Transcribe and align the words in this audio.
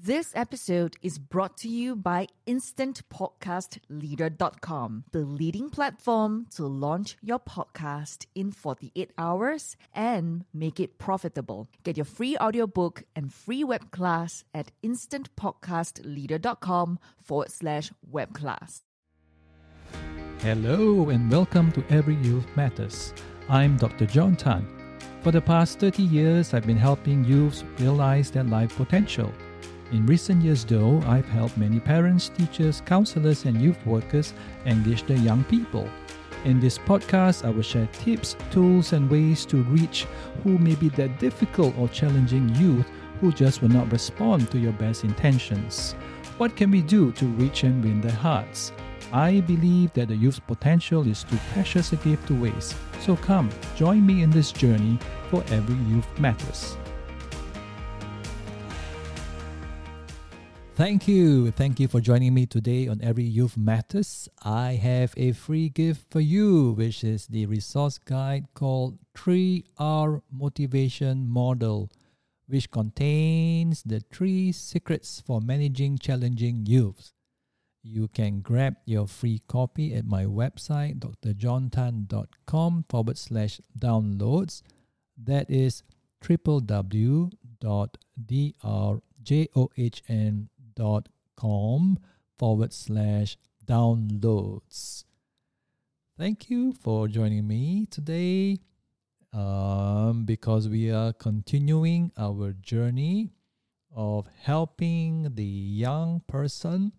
This 0.00 0.30
episode 0.36 0.94
is 1.02 1.18
brought 1.18 1.56
to 1.58 1.68
you 1.68 1.96
by 1.96 2.28
InstantPodcastLeader.com, 2.46 5.04
the 5.10 5.24
leading 5.24 5.70
platform 5.70 6.46
to 6.54 6.68
launch 6.68 7.16
your 7.20 7.40
podcast 7.40 8.26
in 8.32 8.52
48 8.52 9.10
hours 9.18 9.76
and 9.92 10.44
make 10.54 10.78
it 10.78 10.98
profitable. 10.98 11.66
Get 11.82 11.96
your 11.96 12.04
free 12.04 12.38
audiobook 12.38 13.02
and 13.16 13.34
free 13.34 13.64
web 13.64 13.90
class 13.90 14.44
at 14.54 14.70
InstantPodcastLeader.com 14.84 17.00
forward 17.20 17.50
slash 17.50 17.90
web 18.08 18.34
class. 18.34 18.84
Hello 20.42 21.08
and 21.08 21.28
welcome 21.28 21.72
to 21.72 21.82
Every 21.90 22.14
Youth 22.14 22.46
Matters. 22.54 23.12
I'm 23.48 23.76
Dr. 23.76 24.06
John 24.06 24.36
Tan. 24.36 24.64
For 25.22 25.32
the 25.32 25.40
past 25.40 25.80
30 25.80 26.04
years, 26.04 26.54
I've 26.54 26.68
been 26.68 26.76
helping 26.76 27.24
youths 27.24 27.64
realize 27.80 28.30
their 28.30 28.44
life 28.44 28.76
potential. 28.76 29.32
In 29.90 30.04
recent 30.04 30.42
years, 30.42 30.66
though, 30.66 31.02
I've 31.06 31.28
helped 31.28 31.56
many 31.56 31.80
parents, 31.80 32.28
teachers, 32.28 32.82
counselors, 32.84 33.46
and 33.46 33.60
youth 33.60 33.78
workers 33.86 34.34
engage 34.66 35.04
their 35.04 35.16
young 35.16 35.44
people. 35.44 35.88
In 36.44 36.60
this 36.60 36.76
podcast, 36.76 37.44
I 37.44 37.50
will 37.50 37.62
share 37.62 37.88
tips, 37.94 38.36
tools, 38.50 38.92
and 38.92 39.10
ways 39.10 39.46
to 39.46 39.62
reach 39.64 40.06
who 40.44 40.58
may 40.58 40.74
be 40.74 40.90
that 40.90 41.18
difficult 41.18 41.76
or 41.78 41.88
challenging 41.88 42.54
youth 42.56 42.86
who 43.20 43.32
just 43.32 43.62
will 43.62 43.70
not 43.70 43.90
respond 43.90 44.50
to 44.50 44.58
your 44.58 44.72
best 44.72 45.04
intentions. 45.04 45.92
What 46.36 46.54
can 46.54 46.70
we 46.70 46.82
do 46.82 47.10
to 47.12 47.26
reach 47.26 47.64
and 47.64 47.82
win 47.82 48.02
their 48.02 48.12
hearts? 48.12 48.72
I 49.10 49.40
believe 49.40 49.94
that 49.94 50.08
the 50.08 50.16
youth's 50.16 50.38
potential 50.38 51.08
is 51.08 51.24
too 51.24 51.38
precious 51.54 51.92
a 51.92 51.96
gift 51.96 52.28
to 52.28 52.38
waste. 52.38 52.76
So 53.00 53.16
come, 53.16 53.48
join 53.74 54.04
me 54.04 54.22
in 54.22 54.30
this 54.30 54.52
journey 54.52 54.98
for 55.30 55.42
every 55.48 55.76
youth 55.92 56.06
matters. 56.20 56.76
Thank 60.78 61.08
you. 61.08 61.50
Thank 61.50 61.80
you 61.80 61.88
for 61.88 62.00
joining 62.00 62.34
me 62.34 62.46
today 62.46 62.86
on 62.86 63.00
Every 63.02 63.24
Youth 63.24 63.56
Matters. 63.56 64.28
I 64.44 64.74
have 64.74 65.12
a 65.16 65.32
free 65.32 65.70
gift 65.70 66.08
for 66.08 66.20
you, 66.20 66.70
which 66.70 67.02
is 67.02 67.26
the 67.26 67.46
resource 67.46 67.98
guide 67.98 68.46
called 68.54 68.96
3R 69.16 70.22
Motivation 70.30 71.26
Model, 71.26 71.90
which 72.46 72.70
contains 72.70 73.82
the 73.82 74.04
three 74.12 74.52
secrets 74.52 75.20
for 75.26 75.40
managing 75.40 75.98
challenging 75.98 76.64
youth. 76.64 77.10
You 77.82 78.06
can 78.06 78.38
grab 78.38 78.76
your 78.84 79.08
free 79.08 79.42
copy 79.48 79.92
at 79.96 80.06
my 80.06 80.26
website, 80.26 81.00
drjohntan.com 81.00 82.84
forward 82.88 83.18
slash 83.18 83.60
downloads. 83.76 84.62
That 85.16 85.50
is 85.50 85.82
www.drjohn.com 86.22 87.32
dot 90.78 91.08
com 91.34 91.98
forward 92.38 92.72
slash 92.72 93.36
downloads. 93.66 95.04
Thank 96.16 96.48
you 96.50 96.72
for 96.72 97.08
joining 97.08 97.46
me 97.46 97.86
today 97.90 98.58
um, 99.32 100.24
because 100.24 100.68
we 100.68 100.90
are 100.90 101.12
continuing 101.12 102.12
our 102.16 102.52
journey 102.52 103.32
of 103.94 104.28
helping 104.40 105.34
the 105.34 105.44
young 105.44 106.22
person 106.28 106.92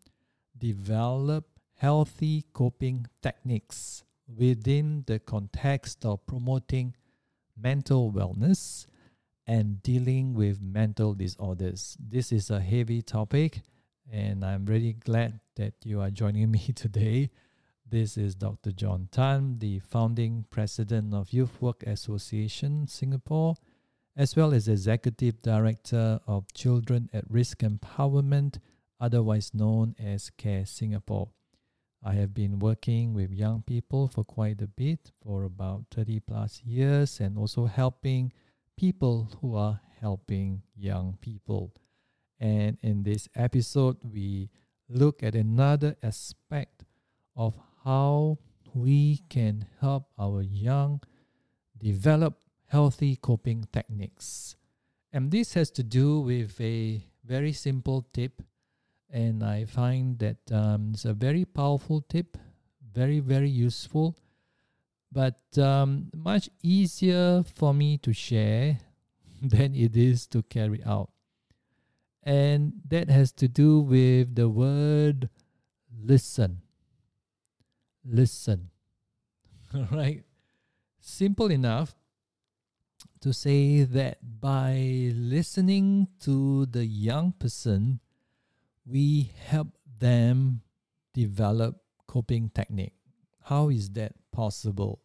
develop 0.58 1.46
healthy 1.76 2.46
coping 2.52 3.08
techniques 3.22 4.04
within 4.28 5.04
the 5.08 5.20
context 5.20 6.06
of 6.06 6.26
promoting 6.26 6.94
mental 7.58 8.12
wellness 8.12 8.86
and 9.50 9.82
dealing 9.82 10.36
with 10.36 10.62
mental 10.62 11.16
disorders. 11.16 11.98
This 12.00 12.32
is 12.32 12.52
a 12.52 12.60
heavy 12.60 13.02
topic, 13.02 13.62
and 14.12 14.46
I'm 14.46 14.68
really 14.68 14.94
glad 14.94 15.40
that 15.56 15.74
you 15.84 16.02
are 16.02 16.12
joining 16.12 16.52
me 16.58 16.68
today. 16.76 17.32
This 17.84 18.16
is 18.16 18.36
Dr. 18.36 18.72
John 18.72 19.10
Tan, 19.12 19.58
the 19.58 19.80
founding 19.80 20.46
president 20.52 21.16
of 21.16 21.34
Youth 21.34 21.60
Work 21.60 21.82
Association 21.82 22.86
Singapore, 22.86 23.56
as 24.16 24.36
well 24.36 24.54
as 24.54 24.68
executive 24.68 25.42
director 25.42 26.20
of 26.28 26.54
Children 26.54 27.10
at 27.12 27.24
Risk 27.28 27.62
Empowerment, 27.62 28.60
otherwise 29.00 29.52
known 29.56 29.96
as 29.98 30.30
CARE 30.30 30.68
Singapore. 30.68 31.30
I 32.04 32.14
have 32.14 32.36
been 32.36 32.60
working 32.60 33.16
with 33.16 33.32
young 33.32 33.64
people 33.64 34.10
for 34.10 34.24
quite 34.24 34.62
a 34.62 34.68
bit, 34.68 35.12
for 35.24 35.44
about 35.44 35.86
30 35.90 36.20
plus 36.20 36.62
years, 36.64 37.20
and 37.20 37.36
also 37.36 37.66
helping 37.66 38.32
people 38.80 39.28
who 39.42 39.58
are 39.58 39.82
helping 40.00 40.62
young 40.78 41.18
people. 41.20 41.76
And 42.40 42.78
in 42.82 43.04
this 43.04 43.28
episode, 43.36 43.98
we 44.10 44.50
look 44.88 45.22
at 45.22 45.36
another 45.36 45.98
aspect 46.02 46.86
of 47.36 47.60
how 47.84 48.38
we 48.74 49.18
can 49.28 49.66
help 49.82 50.06
our 50.18 50.42
young 50.42 51.02
develop 51.78 52.40
healthy 52.68 53.18
coping 53.18 53.68
techniques. 53.74 54.56
And 55.12 55.30
this 55.30 55.56
has 55.56 55.70
to 55.72 55.84
do 55.84 56.22
with 56.22 56.56
a 56.62 57.04
very 57.26 57.52
simple 57.52 58.08
tip. 58.14 58.42
And 59.12 59.44
I 59.44 59.66
find 59.66 60.18
that 60.20 60.40
um, 60.54 60.92
it's 60.94 61.04
a 61.04 61.14
very 61.14 61.44
powerful 61.44 62.00
tip, 62.08 62.38
very, 62.94 63.20
very 63.20 63.50
useful 63.50 64.16
but 65.12 65.40
um, 65.58 66.10
much 66.16 66.50
easier 66.62 67.44
for 67.56 67.74
me 67.74 67.98
to 68.00 68.14
share 68.14 68.78
than 69.42 69.76
it 69.76 69.96
is 69.96 70.28
to 70.28 70.44
carry 70.44 70.84
out. 70.84 71.10
And 72.24 72.74
that 72.90 73.10
has 73.10 73.32
to 73.34 73.48
do 73.48 73.80
with 73.80 74.36
the 74.36 74.50
word 74.50 75.30
listen. 76.04 76.62
Listen. 78.06 78.70
All 79.74 79.88
right. 79.92 80.24
Simple 81.00 81.50
enough 81.52 81.96
to 83.22 83.34
say 83.34 83.84
that 83.84 84.18
by 84.22 85.12
listening 85.16 86.08
to 86.22 86.66
the 86.68 86.86
young 86.86 87.32
person, 87.34 88.00
we 88.86 89.32
help 89.46 89.68
them 90.00 90.62
develop 91.14 91.82
coping 92.08 92.50
technique. 92.50 92.96
How 93.44 93.70
is 93.70 93.90
that 93.92 94.14
possible? 94.32 95.02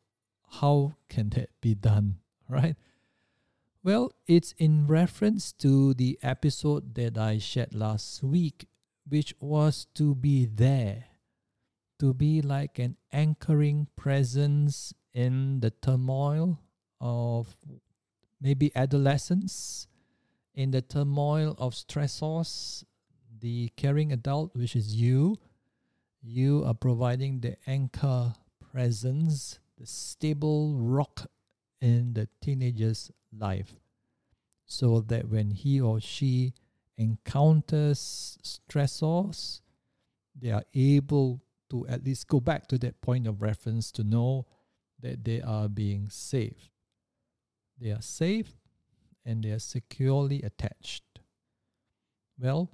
How 0.60 0.94
can 1.08 1.30
that 1.30 1.50
be 1.60 1.74
done? 1.74 2.18
Right? 2.48 2.76
Well, 3.82 4.12
it's 4.26 4.52
in 4.56 4.86
reference 4.86 5.52
to 5.60 5.92
the 5.94 6.18
episode 6.22 6.94
that 6.94 7.18
I 7.18 7.38
shared 7.38 7.74
last 7.74 8.22
week, 8.22 8.66
which 9.06 9.34
was 9.40 9.86
to 9.94 10.14
be 10.14 10.46
there, 10.46 11.04
to 11.98 12.14
be 12.14 12.40
like 12.40 12.78
an 12.78 12.96
anchoring 13.12 13.88
presence 13.94 14.94
in 15.12 15.60
the 15.60 15.70
turmoil 15.70 16.60
of 17.00 17.56
maybe 18.40 18.74
adolescence, 18.74 19.86
in 20.54 20.70
the 20.70 20.80
turmoil 20.80 21.54
of 21.58 21.74
stressors, 21.74 22.84
the 23.40 23.70
caring 23.76 24.12
adult, 24.12 24.56
which 24.56 24.76
is 24.76 24.94
you. 24.94 25.36
You 26.22 26.64
are 26.64 26.74
providing 26.74 27.40
the 27.40 27.56
anchor 27.66 28.34
presence, 28.74 29.60
the 29.78 29.86
stable 29.86 30.74
rock 30.76 31.30
in 31.80 32.12
the 32.14 32.28
teenager's 32.42 33.12
life, 33.32 33.78
so 34.66 35.00
that 35.00 35.28
when 35.28 35.52
he 35.52 35.80
or 35.80 36.00
she 36.00 36.52
encounters 36.98 38.36
stressors, 38.42 39.60
they 40.34 40.50
are 40.50 40.64
able 40.74 41.40
to 41.70 41.86
at 41.86 42.04
least 42.04 42.26
go 42.26 42.40
back 42.40 42.66
to 42.66 42.76
that 42.78 43.00
point 43.00 43.28
of 43.28 43.42
reference 43.42 43.92
to 43.92 44.02
know 44.02 44.44
that 45.00 45.24
they 45.24 45.40
are 45.40 45.68
being 45.68 46.08
safe. 46.08 46.70
They 47.80 47.90
are 47.90 48.02
safe 48.02 48.56
and 49.24 49.44
they 49.44 49.50
are 49.50 49.60
securely 49.60 50.42
attached. 50.42 51.04
Well, 52.38 52.70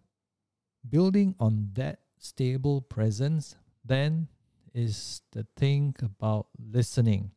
building 0.88 1.34
on 1.38 1.70
that 1.74 2.00
stable 2.18 2.80
presence, 2.80 3.56
then 3.84 4.28
is 4.74 5.22
the 5.32 5.46
thing 5.56 5.94
about 6.02 6.46
listening. 6.58 7.32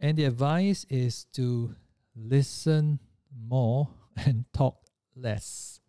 And 0.00 0.18
the 0.18 0.24
advice 0.24 0.84
is 0.90 1.24
to 1.34 1.74
listen 2.14 3.00
more 3.34 3.88
and 4.16 4.44
talk 4.52 4.84
less. 5.16 5.80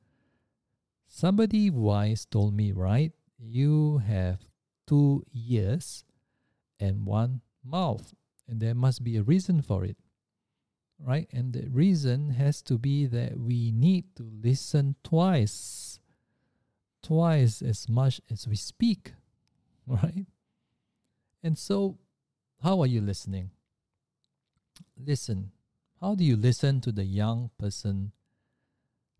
Somebody 1.08 1.70
wise 1.70 2.26
told 2.26 2.54
me, 2.54 2.72
right? 2.72 3.12
You 3.40 4.00
have 4.00 4.40
two 4.88 5.24
ears 5.34 6.04
and 6.80 7.06
one 7.06 7.42
mouth, 7.64 8.14
and 8.48 8.60
there 8.60 8.76
must 8.76 9.04
be 9.04 9.18
a 9.18 9.24
reason 9.24 9.62
for 9.62 9.86
it, 9.86 9.98
right? 11.00 11.28
And 11.32 11.54
the 11.54 11.68
reason 11.70 12.32
has 12.32 12.62
to 12.64 12.78
be 12.78 13.06
that 13.08 13.40
we 13.40 13.72
need 13.72 14.16
to 14.18 14.24
listen 14.24 14.96
twice, 15.04 16.00
twice 17.02 17.62
as 17.62 17.88
much 17.88 18.22
as 18.30 18.48
we 18.48 18.56
speak. 18.56 19.14
right? 20.04 20.26
And 21.44 21.58
so, 21.58 21.98
how 22.64 22.82
are 22.82 22.88
you 22.88 23.02
listening? 23.02 23.52
Listen. 24.98 25.52
How 26.02 26.16
do 26.16 26.24
you 26.24 26.36
listen 26.36 26.82
to 26.82 26.92
the 26.92 27.06
young 27.06 27.52
person 27.58 28.12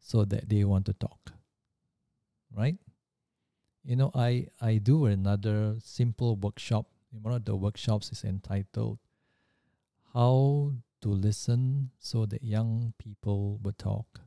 so 0.06 0.24
that 0.24 0.48
they 0.48 0.64
want 0.64 0.86
to 0.86 0.94
talk. 0.94 1.32
Right? 2.56 2.78
You 3.84 3.96
know, 3.96 4.12
I, 4.14 4.48
I 4.62 4.78
do 4.78 5.08
another 5.08 5.78
simple 5.84 6.36
workshop. 6.36 6.86
One 7.10 7.34
of 7.34 7.46
the 7.46 7.56
workshops 7.56 8.12
is 8.12 8.24
entitled 8.24 9.00
How 10.14 10.74
to 11.02 11.10
Listen 11.10 11.90
So 11.98 12.28
That 12.28 12.44
Young 12.44 12.94
People 13.00 13.60
Will 13.64 13.74
Talk 13.74 14.22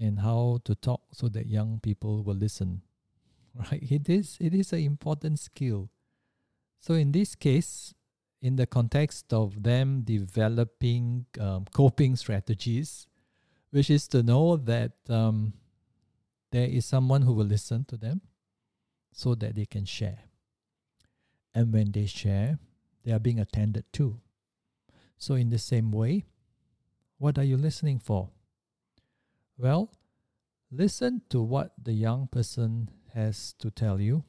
and 0.00 0.18
How 0.18 0.58
to 0.64 0.74
Talk 0.74 1.02
So 1.12 1.28
That 1.28 1.46
Young 1.46 1.78
People 1.80 2.24
Will 2.24 2.34
Listen. 2.34 2.82
Right? 3.54 3.82
It 3.82 4.08
is 4.08 4.36
it 4.40 4.54
is 4.54 4.72
an 4.72 4.80
important 4.80 5.38
skill. 5.38 5.90
So 6.80 6.94
in 6.94 7.12
this 7.12 7.34
case, 7.34 7.94
in 8.40 8.56
the 8.56 8.66
context 8.66 9.32
of 9.32 9.62
them 9.62 10.02
developing 10.02 11.26
um, 11.38 11.66
coping 11.72 12.16
strategies, 12.16 13.06
which 13.70 13.90
is 13.90 14.08
to 14.08 14.22
know 14.22 14.56
that 14.56 14.92
um, 15.08 15.52
there 16.50 16.66
is 16.66 16.86
someone 16.86 17.22
who 17.22 17.32
will 17.32 17.46
listen 17.46 17.84
to 17.84 17.96
them 17.96 18.22
so 19.12 19.34
that 19.34 19.54
they 19.54 19.66
can 19.66 19.84
share. 19.84 20.18
And 21.54 21.72
when 21.72 21.92
they 21.92 22.06
share, 22.06 22.58
they 23.04 23.12
are 23.12 23.18
being 23.18 23.40
attended 23.40 23.84
to. 23.94 24.20
So, 25.18 25.34
in 25.34 25.50
the 25.50 25.58
same 25.58 25.90
way, 25.90 26.26
what 27.18 27.38
are 27.38 27.44
you 27.44 27.56
listening 27.56 27.98
for? 27.98 28.30
Well, 29.58 29.92
listen 30.70 31.22
to 31.28 31.42
what 31.42 31.72
the 31.82 31.92
young 31.92 32.28
person 32.28 32.88
has 33.14 33.54
to 33.58 33.70
tell 33.70 34.00
you 34.00 34.24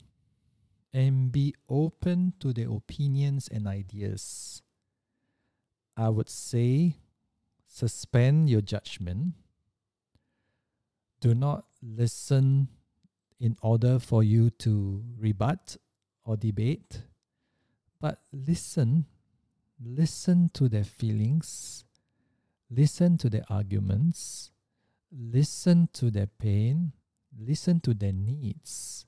and 0.93 1.31
be 1.31 1.55
open 1.69 2.33
to 2.39 2.53
their 2.53 2.69
opinions 2.69 3.47
and 3.47 3.67
ideas. 3.67 4.61
I 5.95 6.09
would 6.09 6.29
say 6.29 6.97
suspend 7.67 8.49
your 8.49 8.61
judgment. 8.61 9.33
Do 11.19 11.33
not 11.33 11.65
listen 11.81 12.67
in 13.39 13.55
order 13.61 13.99
for 13.99 14.23
you 14.23 14.49
to 14.49 15.03
rebut 15.17 15.77
or 16.23 16.37
debate, 16.37 17.01
but 17.99 18.21
listen. 18.31 19.05
Listen 19.83 20.51
to 20.53 20.69
their 20.69 20.83
feelings, 20.83 21.85
listen 22.69 23.17
to 23.17 23.31
their 23.31 23.43
arguments, 23.49 24.51
listen 25.11 25.89
to 25.93 26.11
their 26.11 26.27
pain, 26.27 26.93
listen 27.37 27.79
to 27.79 27.93
their 27.93 28.13
needs 28.13 29.05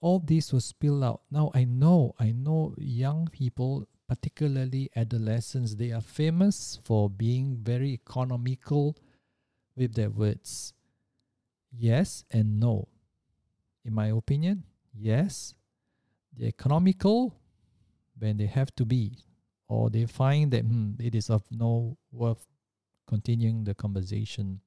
all 0.00 0.20
this 0.20 0.52
will 0.52 0.60
spill 0.60 1.02
out. 1.02 1.22
Now 1.30 1.50
I 1.54 1.64
know, 1.64 2.14
I 2.18 2.32
know 2.32 2.74
young 2.78 3.28
people, 3.32 3.86
particularly 4.06 4.90
adolescents, 4.94 5.74
they 5.74 5.92
are 5.92 6.00
famous 6.00 6.78
for 6.84 7.10
being 7.10 7.58
very 7.60 7.90
economical 7.90 8.96
with 9.76 9.94
their 9.94 10.10
words. 10.10 10.72
Yes 11.72 12.24
and 12.30 12.60
no. 12.60 12.88
In 13.84 13.94
my 13.94 14.08
opinion, 14.08 14.64
yes. 14.94 15.54
They're 16.36 16.48
economical 16.48 17.34
when 18.18 18.36
they 18.36 18.46
have 18.46 18.74
to 18.76 18.84
be, 18.84 19.18
or 19.68 19.90
they 19.90 20.06
find 20.06 20.50
that 20.52 20.64
hmm, 20.64 20.92
it 21.00 21.14
is 21.14 21.30
of 21.30 21.42
no 21.50 21.96
worth 22.12 22.46
continuing 23.06 23.64
the 23.64 23.74
conversation. 23.74 24.60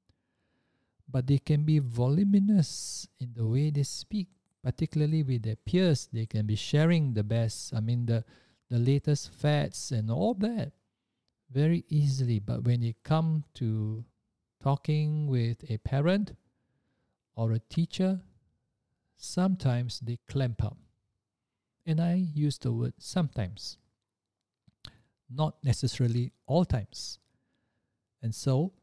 But 1.11 1.27
they 1.27 1.39
can 1.39 1.63
be 1.63 1.79
voluminous 1.79 3.07
in 3.19 3.33
the 3.35 3.45
way 3.45 3.69
they 3.69 3.83
speak 3.83 4.29
particularly 4.63 5.23
with 5.23 5.43
their 5.43 5.55
peers, 5.55 6.07
they 6.13 6.25
can 6.25 6.45
be 6.45 6.55
sharing 6.55 7.13
the 7.13 7.23
best, 7.23 7.73
I 7.73 7.79
mean, 7.79 8.05
the, 8.05 8.23
the 8.69 8.77
latest 8.77 9.33
fads 9.33 9.91
and 9.91 10.11
all 10.11 10.33
that 10.35 10.71
very 11.51 11.83
easily. 11.89 12.39
But 12.39 12.63
when 12.63 12.83
it 12.83 13.03
comes 13.03 13.43
to 13.55 14.05
talking 14.61 15.27
with 15.27 15.69
a 15.69 15.77
parent 15.79 16.33
or 17.35 17.53
a 17.53 17.59
teacher, 17.59 18.21
sometimes 19.17 19.99
they 19.99 20.19
clamp 20.27 20.63
up. 20.63 20.77
And 21.85 21.99
I 21.99 22.13
use 22.13 22.59
the 22.59 22.71
word 22.71 22.93
sometimes, 22.99 23.77
not 25.29 25.55
necessarily 25.63 26.31
all 26.45 26.63
times. 26.63 27.17
And 28.21 28.35
so, 28.35 28.73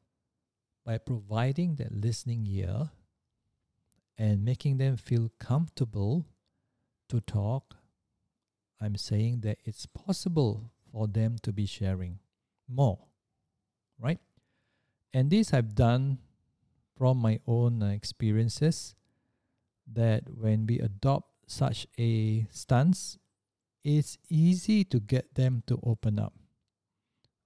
by 0.89 0.97
providing 0.97 1.75
that 1.75 1.93
listening 1.93 2.47
ear, 2.49 2.89
and 4.17 4.43
making 4.43 4.79
them 4.79 4.97
feel 4.97 5.31
comfortable 5.39 6.25
to 7.11 7.21
talk, 7.21 7.77
I'm 8.81 8.97
saying 8.97 9.41
that 9.43 9.59
it's 9.67 9.85
possible 9.85 10.73
for 10.91 11.07
them 11.07 11.37
to 11.43 11.53
be 11.53 11.67
sharing 11.67 12.21
more, 12.67 13.01
right? 14.01 14.19
And 15.13 15.29
this 15.29 15.53
I've 15.53 15.75
done 15.75 16.21
from 16.97 17.19
my 17.19 17.39
own 17.47 17.83
uh, 17.83 17.89
experiences 17.89 18.95
that 19.93 20.23
when 20.41 20.67
we 20.67 20.79
adopt 20.79 21.29
such 21.47 21.87
a 21.99 22.47
stance, 22.51 23.19
it's 23.85 24.17
easy 24.31 24.85
to 24.85 25.01
get 25.01 25.35
them 25.35 25.63
to 25.67 25.79
open 25.83 26.19
up, 26.19 26.33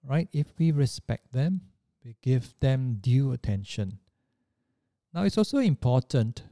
right? 0.04 0.28
If 0.32 0.46
we 0.60 0.70
respect 0.70 1.32
them, 1.32 1.71
we 2.04 2.16
give 2.22 2.54
them 2.60 2.98
due 3.00 3.32
attention. 3.32 3.98
Now, 5.14 5.22
it's 5.24 5.38
also 5.38 5.58
important 5.58 6.42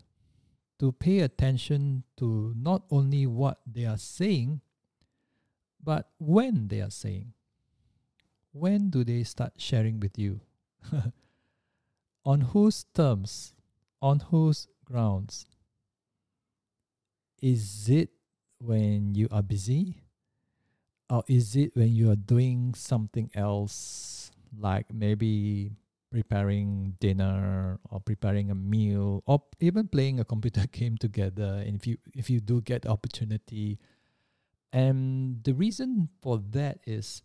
to 0.79 0.93
pay 0.93 1.20
attention 1.20 2.05
to 2.19 2.55
not 2.56 2.82
only 2.91 3.26
what 3.26 3.58
they 3.67 3.85
are 3.85 3.99
saying, 3.99 4.61
but 5.82 6.08
when 6.19 6.69
they 6.69 6.81
are 6.81 6.91
saying. 6.91 7.32
When 8.52 8.91
do 8.91 9.05
they 9.05 9.23
start 9.23 9.55
sharing 9.56 10.00
with 10.00 10.19
you? 10.19 10.41
on 12.25 12.41
whose 12.41 12.85
terms? 12.94 13.55
On 14.02 14.20
whose 14.20 14.67
grounds? 14.85 15.47
Is 17.41 17.88
it 17.88 18.11
when 18.58 19.14
you 19.14 19.29
are 19.31 19.43
busy? 19.43 20.02
Or 21.08 21.25
is 21.26 21.56
it 21.56 21.75
when 21.75 21.94
you 21.94 22.11
are 22.11 22.17
doing 22.17 22.75
something 22.75 23.31
else, 23.35 24.30
like 24.58 24.93
maybe 24.93 25.73
preparing 26.11 26.97
dinner 26.99 27.79
or 27.91 28.00
preparing 28.00 28.50
a 28.50 28.55
meal 28.55 29.23
or 29.26 29.43
even 29.61 29.87
playing 29.87 30.19
a 30.19 30.25
computer 30.25 30.67
game 30.73 30.97
together 30.97 31.62
if 31.67 31.87
you 31.87 31.97
if 32.14 32.29
you 32.29 32.41
do 32.41 32.61
get 32.61 32.87
opportunity. 32.87 33.79
And 34.73 35.43
the 35.43 35.52
reason 35.52 36.08
for 36.23 36.38
that 36.50 36.79
is 36.87 37.23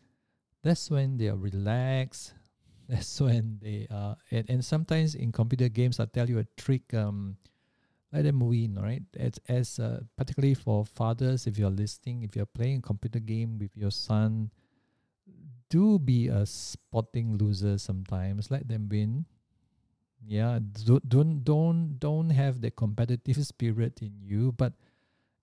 that's 0.63 0.89
when 0.89 1.17
they 1.17 1.29
are 1.29 1.37
relaxed 1.37 2.33
that's 2.89 3.21
when 3.21 3.59
they 3.61 3.87
are 3.91 4.17
and, 4.31 4.49
and 4.49 4.65
sometimes 4.65 5.15
in 5.15 5.31
computer 5.31 5.69
games 5.69 5.99
i 5.99 6.05
tell 6.05 6.29
you 6.29 6.39
a 6.39 6.45
trick 6.57 6.93
um 6.93 7.37
let 8.13 8.23
them 8.23 8.39
win 8.39 8.79
right? 8.79 9.03
As, 9.17 9.33
as 9.49 9.79
uh, 9.79 9.99
particularly 10.15 10.53
for 10.53 10.85
fathers 10.85 11.47
if 11.47 11.57
you're 11.57 11.69
listening 11.69 12.23
if 12.23 12.35
you're 12.35 12.45
playing 12.45 12.77
a 12.79 12.81
computer 12.81 13.19
game 13.19 13.59
with 13.59 13.71
your 13.75 13.91
son 13.91 14.51
do 15.69 15.99
be 15.99 16.27
a 16.27 16.45
spotting 16.45 17.37
loser 17.37 17.77
sometimes. 17.77 18.51
Let 18.51 18.67
them 18.67 18.89
win. 18.89 19.25
Yeah, 20.25 20.59
don't 20.85 21.07
don't 21.07 21.43
don't 21.43 21.99
don't 21.99 22.29
have 22.31 22.61
the 22.61 22.71
competitive 22.71 23.37
spirit 23.51 24.01
in 24.01 24.13
you, 24.21 24.51
but 24.53 24.73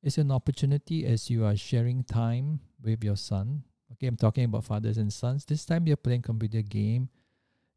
it's 0.03 0.19
an 0.19 0.31
opportunity 0.31 1.07
as 1.07 1.31
you 1.31 1.45
are 1.45 1.57
sharing 1.57 2.03
time 2.03 2.61
with 2.83 3.05
your 3.05 3.17
son. 3.17 3.63
Okay, 3.93 4.09
I'm 4.09 4.17
talking 4.17 4.45
about 4.45 4.65
fathers 4.65 4.99
and 4.99 5.13
sons. 5.13 5.45
This 5.45 5.65
time 5.65 5.87
you're 5.87 5.97
playing 5.97 6.23
computer 6.23 6.63
game. 6.63 7.09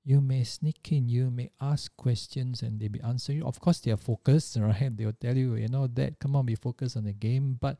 You 0.04 0.22
may 0.22 0.44
sneak 0.44 0.92
in, 0.92 1.10
you 1.10 1.32
may 1.32 1.50
ask 1.60 1.96
questions 1.98 2.62
and 2.62 2.80
they 2.80 2.88
be 2.88 3.02
answering. 3.02 3.40
You. 3.40 3.46
Of 3.46 3.60
course, 3.60 3.80
they 3.80 3.92
are 3.92 3.98
focused, 3.98 4.56
right? 4.60 4.96
They'll 4.96 5.14
tell 5.14 5.36
you, 5.36 5.56
you 5.56 5.68
know, 5.68 5.88
that 5.88 6.20
come 6.20 6.36
on, 6.36 6.46
be 6.46 6.56
focused 6.56 6.96
on 6.98 7.04
the 7.06 7.14
game. 7.14 7.58
But 7.60 7.78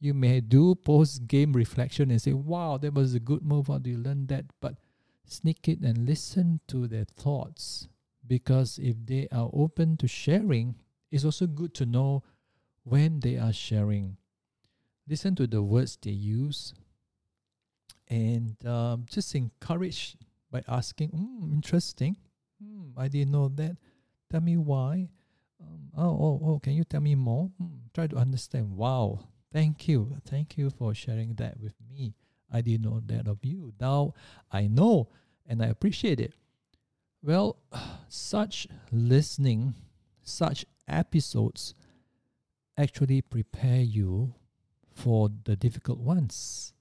you 0.00 0.14
may 0.14 0.40
do 0.40 0.74
post 0.74 1.26
game 1.26 1.52
reflection 1.52 2.10
and 2.10 2.20
say, 2.20 2.32
wow, 2.32 2.76
that 2.78 2.94
was 2.94 3.14
a 3.14 3.20
good 3.20 3.42
move. 3.42 3.68
How 3.68 3.78
do 3.78 3.90
you 3.90 3.98
learn 3.98 4.26
that? 4.26 4.44
But 4.60 4.74
sneak 5.24 5.68
it 5.68 5.80
and 5.80 6.06
listen 6.06 6.60
to 6.68 6.86
their 6.86 7.04
thoughts 7.04 7.88
because 8.26 8.78
if 8.82 8.96
they 9.04 9.28
are 9.32 9.50
open 9.52 9.96
to 9.98 10.08
sharing, 10.08 10.76
it's 11.10 11.24
also 11.24 11.46
good 11.46 11.74
to 11.74 11.86
know 11.86 12.22
when 12.84 13.20
they 13.20 13.36
are 13.36 13.52
sharing. 13.52 14.16
Listen 15.08 15.34
to 15.36 15.46
the 15.46 15.62
words 15.62 15.98
they 16.02 16.10
use 16.10 16.74
and 18.08 18.54
um, 18.66 19.06
just 19.10 19.34
encourage 19.34 20.16
by 20.50 20.62
asking, 20.68 21.10
mm, 21.10 21.52
interesting. 21.52 22.16
Hmm, 22.62 22.98
I 22.98 23.08
didn't 23.08 23.32
know 23.32 23.48
that. 23.48 23.76
Tell 24.30 24.40
me 24.40 24.56
why. 24.56 25.08
Um, 25.60 25.90
oh, 25.96 26.02
oh, 26.04 26.40
oh, 26.44 26.58
can 26.58 26.74
you 26.74 26.84
tell 26.84 27.00
me 27.00 27.14
more? 27.14 27.50
Hmm, 27.58 27.86
try 27.94 28.06
to 28.06 28.16
understand. 28.16 28.76
Wow, 28.76 29.20
Thank 29.52 29.88
you. 29.88 30.16
Thank 30.24 30.58
you 30.58 30.70
for 30.70 30.94
sharing 30.94 31.34
that 31.34 31.58
with 31.60 31.74
me. 31.88 32.14
I 32.52 32.60
didn't 32.60 32.82
know 32.82 33.00
that 33.06 33.26
of 33.26 33.44
you. 33.44 33.72
Now 33.80 34.14
I 34.52 34.66
know 34.66 35.08
and 35.46 35.62
I 35.62 35.66
appreciate 35.66 36.20
it. 36.20 36.34
Well, 37.22 37.56
such 38.08 38.66
listening, 38.92 39.74
such 40.22 40.64
episodes 40.88 41.74
actually 42.76 43.22
prepare 43.22 43.80
you 43.80 44.34
for 44.94 45.30
the 45.44 45.56
difficult 45.56 45.98
ones 45.98 46.72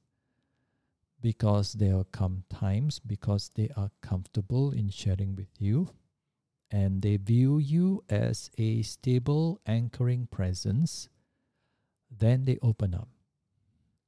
because 1.22 1.74
there 1.74 1.96
will 1.96 2.08
come 2.12 2.44
times 2.50 3.00
because 3.00 3.50
they 3.56 3.70
are 3.76 3.90
comfortable 4.02 4.72
in 4.72 4.90
sharing 4.90 5.36
with 5.36 5.50
you 5.58 5.90
and 6.72 7.02
they 7.02 7.18
view 7.18 7.58
you 7.58 8.04
as 8.10 8.50
a 8.58 8.82
stable 8.82 9.60
anchoring 9.66 10.28
presence, 10.28 11.10
then 12.18 12.46
they 12.46 12.58
open 12.62 12.94
up. 12.94 13.10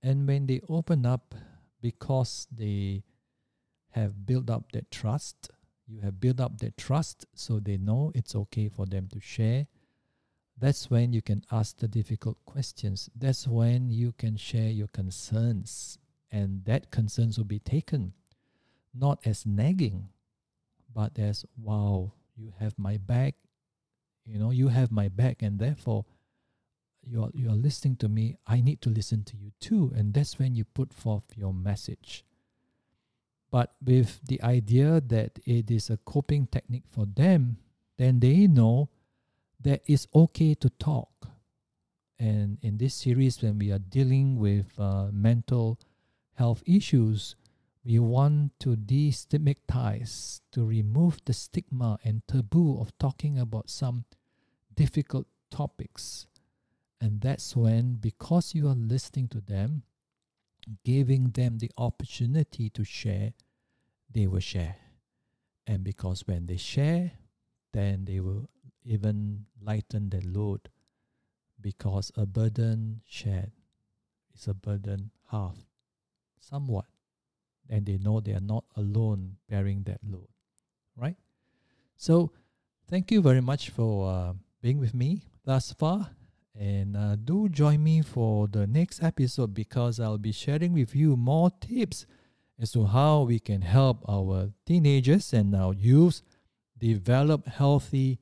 And 0.01 0.27
when 0.27 0.47
they 0.47 0.61
open 0.69 1.05
up, 1.05 1.35
because 1.81 2.47
they 2.51 3.03
have 3.91 4.25
built 4.25 4.49
up 4.49 4.71
that 4.71 4.89
trust, 4.91 5.49
you 5.87 6.01
have 6.01 6.19
built 6.19 6.39
up 6.39 6.59
that 6.59 6.77
trust 6.77 7.25
so 7.33 7.59
they 7.59 7.77
know 7.77 8.11
it's 8.15 8.35
okay 8.35 8.67
for 8.69 8.85
them 8.85 9.07
to 9.13 9.19
share. 9.19 9.67
That's 10.59 10.89
when 10.89 11.13
you 11.13 11.21
can 11.21 11.43
ask 11.51 11.77
the 11.77 11.87
difficult 11.87 12.37
questions. 12.45 13.09
That's 13.15 13.47
when 13.47 13.89
you 13.89 14.11
can 14.11 14.37
share 14.37 14.69
your 14.69 14.87
concerns, 14.87 15.99
and 16.31 16.65
that 16.65 16.91
concerns 16.91 17.37
will 17.37 17.45
be 17.45 17.59
taken 17.59 18.13
not 18.99 19.19
as 19.25 19.45
nagging, 19.45 20.09
but 20.93 21.17
as 21.19 21.45
wow, 21.57 22.11
you 22.35 22.53
have 22.59 22.77
my 22.77 22.97
back. 22.97 23.35
You 24.25 24.39
know, 24.39 24.51
you 24.51 24.67
have 24.67 24.91
my 24.91 25.07
back, 25.07 25.41
and 25.41 25.59
therefore 25.59 26.05
you're 27.09 27.31
you're 27.33 27.51
listening 27.51 27.95
to 27.97 28.09
me. 28.09 28.37
I 28.45 28.61
need 28.61 28.81
to 28.81 28.89
listen 28.89 29.23
to 29.25 29.37
you 29.37 29.51
too, 29.59 29.91
and 29.95 30.13
that's 30.13 30.39
when 30.39 30.55
you 30.55 30.65
put 30.65 30.93
forth 30.93 31.23
your 31.35 31.53
message. 31.53 32.25
But 33.49 33.75
with 33.83 34.19
the 34.27 34.41
idea 34.43 35.01
that 35.07 35.39
it 35.45 35.71
is 35.71 35.89
a 35.89 35.97
coping 35.97 36.47
technique 36.47 36.87
for 36.89 37.05
them, 37.05 37.57
then 37.97 38.19
they 38.19 38.47
know 38.47 38.89
that 39.61 39.81
it's 39.85 40.07
okay 40.13 40.53
to 40.55 40.69
talk. 40.69 41.29
And 42.19 42.57
in 42.61 42.77
this 42.77 42.93
series, 42.93 43.41
when 43.41 43.57
we 43.59 43.71
are 43.71 43.79
dealing 43.79 44.37
with 44.37 44.67
uh, 44.77 45.07
mental 45.11 45.79
health 46.33 46.61
issues, 46.65 47.35
we 47.85 47.99
want 47.99 48.51
to 48.59 48.75
destigmatize, 48.75 50.41
to 50.51 50.65
remove 50.65 51.19
the 51.23 51.33
stigma 51.33 51.99
and 52.03 52.21
taboo 52.27 52.81
of 52.81 52.97
talking 52.97 53.39
about 53.39 53.69
some 53.69 54.03
difficult 54.75 55.25
topics. 55.49 56.27
And 56.99 57.21
that's 57.21 57.55
when, 57.55 57.95
because 57.95 58.55
you 58.55 58.67
are 58.67 58.75
listening 58.75 59.27
to 59.29 59.41
them, 59.41 59.83
giving 60.83 61.29
them 61.31 61.59
the 61.59 61.71
opportunity 61.77 62.69
to 62.71 62.83
share, 62.83 63.33
they 64.11 64.27
will 64.27 64.39
share. 64.39 64.75
And 65.65 65.83
because 65.83 66.25
when 66.25 66.47
they 66.47 66.57
share, 66.57 67.11
then 67.73 68.05
they 68.05 68.19
will 68.19 68.49
even 68.83 69.45
lighten 69.61 70.09
their 70.09 70.21
load 70.21 70.69
because 71.59 72.11
a 72.15 72.25
burden 72.25 73.01
shared 73.05 73.51
is 74.35 74.47
a 74.47 74.53
burden 74.53 75.11
half, 75.31 75.55
somewhat 76.39 76.85
and 77.69 77.85
they 77.85 77.97
know 77.97 78.19
they 78.19 78.33
are 78.33 78.39
not 78.39 78.63
alone 78.75 79.37
bearing 79.49 79.83
that 79.83 79.99
load, 80.03 80.27
right? 80.95 81.17
So, 81.97 82.31
thank 82.87 83.11
you 83.11 83.21
very 83.21 83.41
much 83.41 83.69
for 83.69 84.09
uh, 84.09 84.33
being 84.61 84.79
with 84.79 84.93
me 84.93 85.23
thus 85.43 85.73
far. 85.73 86.11
And 86.59 86.97
uh, 86.97 87.15
do 87.15 87.49
join 87.49 87.83
me 87.83 88.01
for 88.01 88.47
the 88.47 88.65
next 88.65 89.03
episode 89.03 89.53
because 89.53 89.99
I'll 89.99 90.17
be 90.17 90.31
sharing 90.31 90.73
with 90.73 90.95
you 90.95 91.15
more 91.15 91.51
tips 91.61 92.05
as 92.59 92.71
to 92.71 92.85
how 92.85 93.23
we 93.23 93.39
can 93.39 93.61
help 93.61 94.03
our 94.09 94.49
teenagers 94.65 95.33
and 95.33 95.55
our 95.55 95.73
youth 95.73 96.21
develop 96.77 97.47
healthy 97.47 98.19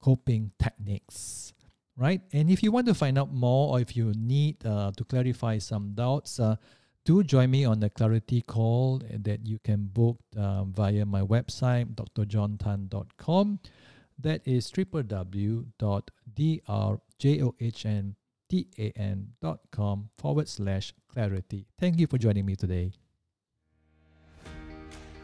coping 0.00 0.50
techniques 0.60 1.52
right 1.96 2.20
and 2.32 2.50
if 2.50 2.62
you 2.62 2.72
want 2.72 2.86
to 2.86 2.94
find 2.94 3.16
out 3.16 3.32
more 3.32 3.74
or 3.74 3.80
if 3.80 3.96
you 3.96 4.12
need 4.16 4.56
uh, 4.66 4.90
to 4.96 5.04
clarify 5.04 5.58
some 5.58 5.92
doubts 5.94 6.40
uh, 6.40 6.56
do 7.04 7.22
join 7.24 7.50
me 7.50 7.64
on 7.64 7.80
the 7.80 7.90
clarity 7.90 8.40
call 8.42 9.02
that 9.10 9.44
you 9.44 9.58
can 9.58 9.86
book 9.86 10.18
uh, 10.36 10.62
via 10.64 11.04
my 11.04 11.20
website, 11.20 11.92
drjohntan.com. 11.94 13.58
That 14.18 14.46
is 14.46 14.70
www.drjohntan.com 17.22 20.10
forward 20.18 20.48
slash 20.48 20.92
clarity. 21.08 21.66
Thank 21.78 21.98
you 21.98 22.06
for 22.06 22.18
joining 22.18 22.44
me 22.44 22.54
today. 22.56 22.92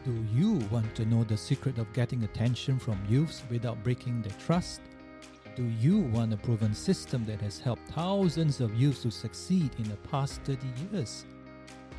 Do 0.05 0.13
you 0.33 0.53
want 0.71 0.95
to 0.95 1.03
know 1.05 1.25
the 1.25 1.35
secret 1.35 1.77
of 1.77 1.91
getting 1.91 2.23
attention 2.23 2.79
from 2.79 2.97
youths 3.09 3.43
without 3.51 3.83
breaking 3.83 4.21
their 4.21 4.31
trust? 4.39 4.79
Do 5.57 5.65
you 5.65 5.99
want 5.99 6.33
a 6.33 6.37
proven 6.37 6.73
system 6.73 7.25
that 7.25 7.41
has 7.41 7.59
helped 7.59 7.91
thousands 7.91 8.61
of 8.61 8.73
youths 8.75 9.01
to 9.01 9.11
succeed 9.11 9.71
in 9.77 9.89
the 9.89 9.97
past 9.97 10.39
30 10.45 10.65
years? 10.91 11.25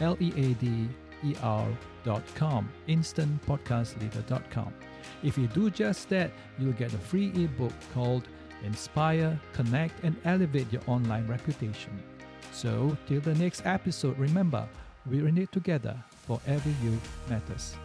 L 0.00 0.18
E 0.20 0.32
A 0.36 0.52
D 0.54 0.88
E 1.24 1.34
R 1.42 1.66
dot 2.04 2.22
com, 2.34 2.70
instantpodcastleader.com. 2.88 4.72
If 5.22 5.38
you 5.38 5.46
do 5.48 5.70
just 5.70 6.08
that, 6.10 6.30
you'll 6.58 6.72
get 6.72 6.92
a 6.92 6.98
free 6.98 7.32
ebook 7.34 7.72
called 7.92 8.28
Inspire, 8.62 9.38
Connect, 9.52 10.02
and 10.04 10.16
Elevate 10.24 10.72
Your 10.72 10.82
Online 10.86 11.26
Reputation. 11.26 12.02
So, 12.52 12.96
till 13.06 13.20
the 13.20 13.34
next 13.34 13.66
episode, 13.66 14.18
remember, 14.18 14.66
we're 15.06 15.28
in 15.28 15.38
it 15.38 15.52
together 15.52 15.96
for 16.26 16.40
every 16.46 16.74
youth 16.82 17.08
matters. 17.28 17.76